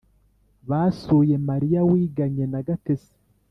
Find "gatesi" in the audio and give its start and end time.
2.67-3.13